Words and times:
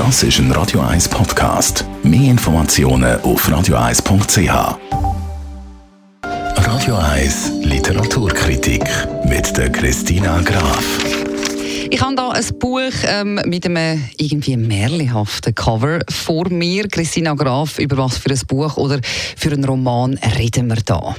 Das 0.00 0.22
ist 0.22 0.38
ein 0.38 0.50
Radio 0.52 0.80
1 0.80 1.10
Podcast. 1.10 1.84
Mehr 2.02 2.30
Informationen 2.30 3.20
auf 3.20 3.46
radio1.ch. 3.46 4.78
Radio 6.56 6.96
1 6.96 7.52
Literaturkritik 7.64 8.82
mit 9.26 9.54
der 9.58 9.70
Christina 9.70 10.40
Graf. 10.40 10.84
Ich 11.90 12.00
habe 12.00 12.14
hier 12.14 12.32
ein 12.32 12.58
Buch 12.58 12.92
ähm, 13.08 13.42
mit 13.44 13.66
einem 13.66 14.02
irgendwie 14.16 14.56
märchenhaften 14.56 15.54
Cover 15.54 15.98
vor 16.08 16.48
mir. 16.48 16.88
Christina 16.88 17.34
Graf, 17.34 17.78
über 17.78 17.98
was 17.98 18.16
für 18.16 18.30
ein 18.30 18.40
Buch 18.48 18.78
oder 18.78 19.00
für 19.04 19.52
einen 19.52 19.66
Roman 19.66 20.18
reden 20.38 20.68
wir 20.68 20.78
da? 20.82 21.14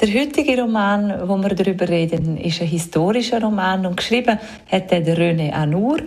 Der 0.00 0.12
heutige 0.12 0.60
Roman, 0.60 1.28
wo 1.28 1.36
wir 1.38 1.54
darüber 1.54 1.88
reden, 1.88 2.36
ist 2.36 2.60
ein 2.60 2.66
historischer 2.66 3.40
Roman 3.40 3.86
und 3.86 3.96
geschrieben 3.96 4.38
hat 4.70 4.90
der 4.90 5.02
René 5.02 5.52
Anour. 5.52 5.98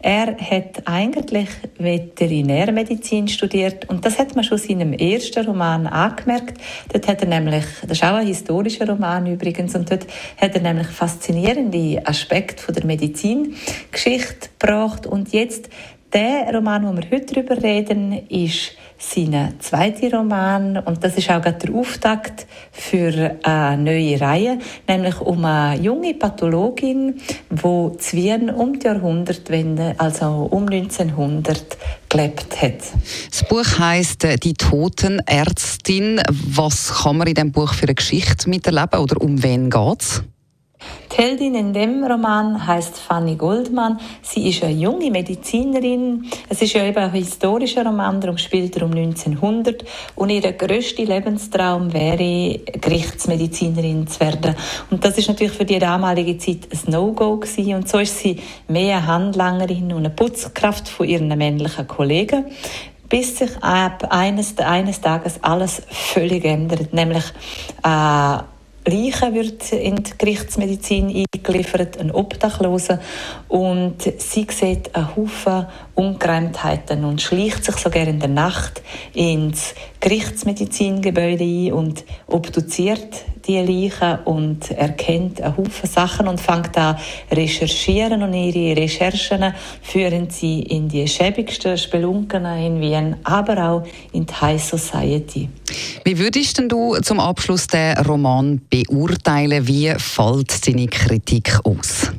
Er 0.00 0.36
hat 0.38 0.82
eigentlich 0.86 1.48
Veterinärmedizin 1.78 3.28
studiert 3.28 3.88
und 3.90 4.04
das 4.04 4.18
hat 4.18 4.34
man 4.34 4.44
schon 4.44 4.58
in 4.58 4.80
seinem 4.80 4.92
ersten 4.94 5.46
Roman 5.46 5.86
angemerkt. 5.86 6.58
Dort 6.90 7.06
hat 7.06 7.20
er 7.22 7.28
nämlich, 7.28 7.64
das 7.82 7.98
ist 7.98 8.04
auch 8.04 8.16
ein 8.16 8.26
historischer 8.26 8.88
Roman 8.88 9.26
übrigens, 9.26 9.74
und 9.74 9.90
dort 9.90 10.06
hat 10.40 10.54
er 10.54 10.62
nämlich 10.62 10.88
faszinierende 10.88 12.00
Aspekte 12.06 12.62
von 12.62 12.74
der 12.74 12.86
Medizingeschichte 12.86 14.48
gebracht 14.58 15.06
und 15.06 15.32
jetzt 15.32 15.68
der 16.14 16.50
Roman, 16.54 16.86
wo 16.86 16.96
wir 16.96 17.10
heute 17.10 17.34
darüber 17.34 17.62
reden, 17.62 18.26
ist 18.28 18.72
sein 18.98 19.54
zweiter 19.58 20.16
Roman 20.16 20.78
und 20.78 21.02
das 21.02 21.16
ist 21.16 21.30
auch 21.30 21.42
der 21.42 21.74
Auftakt 21.74 22.46
für 22.72 23.36
eine 23.42 23.82
neue 23.82 24.20
Reihe, 24.20 24.58
nämlich 24.88 25.20
um 25.20 25.44
eine 25.44 25.80
junge 25.80 26.14
Pathologin, 26.14 27.20
die 27.50 27.98
zu 27.98 28.16
Wien 28.16 28.50
um 28.50 28.78
die 28.78 28.86
Jahrhundertwende, 28.86 29.94
also 29.98 30.48
um 30.50 30.68
1900, 30.68 31.76
gelebt 32.08 32.62
hat. 32.62 32.78
Das 33.30 33.48
Buch 33.48 33.78
heißt 33.78 34.24
äh, 34.24 34.36
Die 34.36 34.54
Totenärztin. 34.54 36.20
Was 36.28 37.02
kann 37.02 37.16
man 37.16 37.26
in 37.26 37.34
dem 37.34 37.52
Buch 37.52 37.74
für 37.74 37.86
eine 37.86 37.94
Geschichte 37.94 38.48
miterleben 38.48 39.00
oder 39.00 39.20
um 39.20 39.42
wen 39.42 39.70
geht's? 39.70 40.22
Die 41.14 41.22
Heldin 41.22 41.54
in 41.54 41.72
dem 41.72 42.02
Roman 42.02 42.66
heißt 42.66 42.98
Fanny 42.98 43.36
Goldman. 43.36 44.00
Sie 44.22 44.48
ist 44.48 44.64
eine 44.64 44.72
junge 44.72 45.12
Medizinerin. 45.12 46.28
Es 46.48 46.60
ist 46.60 46.72
ja 46.72 46.84
eben 46.84 46.98
ein 46.98 47.12
historischer 47.12 47.86
Roman, 47.86 48.20
darum 48.20 48.36
spielt 48.36 48.76
er 48.76 48.84
um 48.84 48.90
1900. 48.90 49.84
Und 50.16 50.30
ihr 50.30 50.52
grösster 50.52 51.04
Lebenstraum 51.04 51.92
wäre, 51.92 52.58
Gerichtsmedizinerin 52.58 54.08
zu 54.08 54.18
werden. 54.18 54.56
Und 54.90 55.04
das 55.04 55.16
ist 55.16 55.28
natürlich 55.28 55.52
für 55.52 55.64
die 55.64 55.78
damalige 55.78 56.36
Zeit 56.38 56.68
ein 56.72 56.90
No-Go 56.90 57.36
gewesen. 57.36 57.74
Und 57.74 57.88
so 57.88 57.98
ist 57.98 58.18
sie 58.18 58.40
mehr 58.66 58.96
eine 58.96 59.06
Handlangerin 59.06 59.92
und 59.92 59.98
eine 59.98 60.10
Putzkraft 60.10 60.88
von 60.88 61.06
ihren 61.06 61.28
männlichen 61.28 61.86
Kollegen 61.86 62.46
bis 63.06 63.38
sich 63.38 63.50
ab 63.62 64.08
eines, 64.10 64.58
eines 64.58 65.00
Tages 65.00 65.38
alles 65.42 65.82
völlig 65.88 66.44
ändert, 66.44 66.92
nämlich 66.92 67.24
äh, 67.84 68.38
Leichen 68.86 69.34
wird 69.34 69.72
in 69.72 69.96
die 69.96 70.12
Gerichtsmedizin 70.18 71.24
eingeliefert, 71.34 71.98
ein 71.98 72.10
Obdachloser. 72.10 73.00
Und 73.48 74.02
sie 74.02 74.46
sieht 74.50 74.94
einen 74.94 75.16
Haufen 75.16 75.66
Ungereimtheiten 75.94 77.04
und 77.04 77.22
schleicht 77.22 77.64
sich 77.64 77.76
sogar 77.76 78.06
in 78.06 78.20
der 78.20 78.28
Nacht 78.28 78.82
ins 79.14 79.74
Gerichtsmedizingebäude 80.00 81.44
ein 81.44 81.72
und 81.72 82.04
obduziert 82.26 83.24
die 83.46 83.58
Leichen 83.58 84.18
und 84.24 84.70
erkennt 84.70 85.40
einen 85.40 85.56
Haufen 85.56 85.88
Sachen 85.88 86.28
und 86.28 86.40
fängt 86.40 86.76
an 86.76 86.96
recherchieren 87.30 88.22
und 88.22 88.34
ihre 88.34 88.80
Recherchen 88.80 89.54
führen 89.82 90.28
sie 90.30 90.60
in 90.60 90.88
die 90.88 91.06
schäbigsten 91.06 91.78
Spelunken 91.78 92.44
in 92.44 92.80
Wien, 92.80 93.16
aber 93.24 93.70
auch 93.70 93.86
in 94.12 94.26
die 94.26 94.34
High 94.34 94.62
Society. 94.62 95.48
Wie 96.04 96.18
würdest 96.18 96.60
du 96.68 96.96
zum 97.02 97.20
Abschluss 97.20 97.66
den 97.66 97.96
Roman 97.98 98.60
beurteilen? 98.70 99.66
Wie 99.66 99.92
fällt 99.98 100.66
deine 100.66 100.86
Kritik 100.86 101.58
aus? 101.64 102.10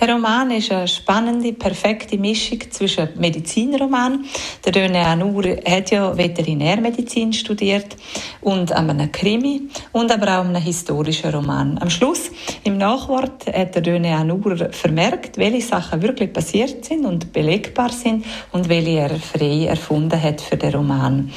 Der 0.00 0.12
Roman 0.12 0.50
ist 0.50 0.72
eine 0.72 0.88
spannende, 0.88 1.52
perfekte 1.52 2.18
Mischung 2.18 2.60
zwischen 2.70 3.08
Medizinroman. 3.16 4.24
Der 4.64 4.72
René 4.72 5.04
Anour 5.04 5.44
hat 5.66 5.92
ja 5.92 6.16
Veterinärmedizin 6.16 7.32
studiert 7.32 7.96
und 8.40 8.72
einem 8.72 9.10
Krimi 9.12 9.62
und 9.92 10.10
aber 10.12 10.40
auch 10.40 10.44
einem 10.44 10.60
historischen 10.60 11.30
Roman. 11.30 11.78
Am 11.78 11.90
Schluss, 11.90 12.30
im 12.64 12.73
Nachwort, 12.78 13.46
hat 13.46 13.74
der 13.74 13.82
René 13.82 14.14
Anour 14.14 14.56
vermerkt, 14.70 15.38
welche 15.38 15.66
Sachen 15.66 16.02
wirklich 16.02 16.32
passiert 16.32 16.84
sind 16.84 17.04
und 17.04 17.32
belegbar 17.32 17.90
sind 17.90 18.24
und 18.52 18.68
welche 18.68 18.98
er 18.98 19.16
frei 19.16 19.66
erfunden 19.66 20.20
hat 20.20 20.40
für 20.40 20.56
den 20.56 20.74
Roman. 20.74 21.30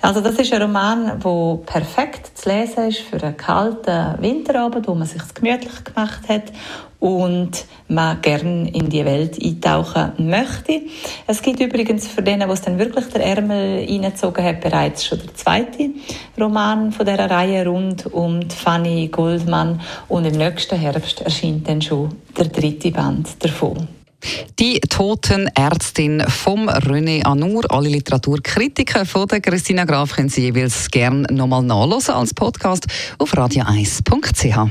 Also 0.00 0.20
das 0.20 0.36
ist 0.36 0.52
ein 0.52 0.62
Roman, 0.62 1.20
der 1.20 1.58
perfekt 1.66 2.36
zu 2.38 2.48
lesen 2.48 2.88
ist 2.88 3.00
für 3.00 3.22
einen 3.22 3.36
kalten 3.36 4.20
Winterabend, 4.20 4.86
wo 4.88 4.94
man 4.94 5.06
sich 5.06 5.22
gemütlich 5.34 5.84
gemacht 5.84 6.28
hat 6.28 6.52
und 7.04 7.66
man 7.86 8.22
gerne 8.22 8.70
in 8.70 8.88
die 8.88 9.04
Welt 9.04 9.38
eintauchen 9.42 10.12
möchte. 10.16 10.80
Es 11.26 11.42
gibt 11.42 11.60
übrigens 11.60 12.06
für 12.06 12.22
denen, 12.22 12.48
die 12.48 12.60
dann 12.62 12.78
wirklich 12.78 13.06
der 13.08 13.26
Ärmel 13.26 13.86
reingezogen 13.86 14.42
hat, 14.42 14.62
bereits 14.62 15.04
schon 15.04 15.18
der 15.18 15.34
zweite 15.34 15.90
Roman 16.40 16.92
von 16.92 17.06
dieser 17.06 17.30
Reihe 17.30 17.66
rund 17.66 18.06
um 18.12 18.48
Fanny 18.50 19.08
Goldman 19.08 19.80
und 20.08 20.24
im 20.24 20.36
nächsten 20.36 20.78
Herbst 20.78 21.20
erscheint 21.20 21.68
dann 21.68 21.80
schon 21.80 22.14
der 22.36 22.46
dritte 22.46 22.90
Band 22.90 23.28
davon. 23.38 23.88
Die 24.58 24.80
Totenärztin 24.80 26.22
vom 26.28 26.68
René 26.68 27.24
Anour. 27.24 27.64
Alle 27.70 27.88
Literaturkritiker 27.88 29.04
von 29.04 29.28
der 29.28 29.40
Christina 29.40 29.84
Graf 29.84 30.14
können 30.14 30.28
Sie 30.28 30.42
jeweils 30.42 30.90
gerne 30.90 31.26
nochmal 31.30 31.62
nachlesen 31.62 32.14
als 32.14 32.32
Podcast 32.32 32.86
auf 33.18 33.34
radio1.ch. 33.34 34.70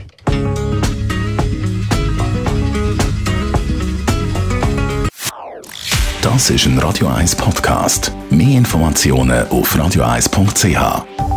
Das 6.21 6.49
ist 6.49 6.65
ein 6.65 6.79
Radio 6.79 7.07
1 7.09 7.35
Podcast. 7.35 8.11
Mehr 8.29 8.57
Informationen 8.57 9.47
auf 9.49 9.75
radio1.ch. 9.75 11.32